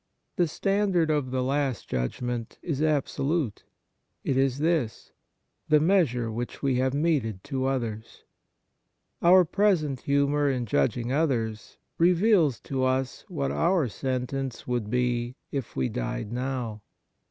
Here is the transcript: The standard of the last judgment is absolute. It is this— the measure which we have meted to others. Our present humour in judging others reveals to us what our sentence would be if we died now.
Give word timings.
The 0.35 0.47
standard 0.47 1.11
of 1.11 1.29
the 1.29 1.43
last 1.43 1.87
judgment 1.87 2.57
is 2.63 2.81
absolute. 2.81 3.63
It 4.23 4.35
is 4.35 4.57
this— 4.57 5.11
the 5.69 5.79
measure 5.79 6.31
which 6.31 6.63
we 6.63 6.77
have 6.77 6.95
meted 6.95 7.43
to 7.43 7.67
others. 7.67 8.23
Our 9.21 9.45
present 9.45 9.99
humour 10.01 10.49
in 10.49 10.65
judging 10.65 11.13
others 11.13 11.77
reveals 11.99 12.59
to 12.61 12.83
us 12.83 13.25
what 13.27 13.51
our 13.51 13.87
sentence 13.87 14.65
would 14.65 14.89
be 14.89 15.35
if 15.51 15.75
we 15.75 15.87
died 15.87 16.31
now. 16.33 16.81